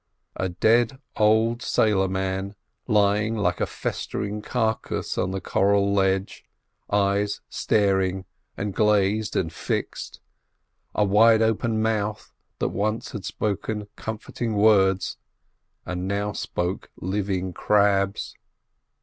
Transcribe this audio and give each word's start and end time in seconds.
A 0.35 0.49
dead 0.49 0.97
old 1.15 1.61
sailor 1.61 2.07
man 2.07 2.55
lying 2.87 3.35
like 3.37 3.61
a 3.61 3.67
festering 3.67 4.41
carcass 4.41 5.15
on 5.15 5.31
a 5.35 5.39
coral 5.39 5.93
ledge, 5.93 6.43
eyes 6.91 7.41
staring 7.49 8.25
and 8.57 8.73
glazed 8.73 9.35
and 9.35 9.53
fixed, 9.53 10.19
a 10.95 11.05
wide 11.05 11.43
open 11.43 11.83
mouth 11.83 12.33
that 12.57 12.69
once 12.69 13.11
had 13.11 13.25
spoken 13.25 13.89
comforting 13.95 14.55
words, 14.55 15.17
and 15.85 16.07
now 16.07 16.31
spoke 16.31 16.89
living 16.95 17.53
crabs. 17.53 18.33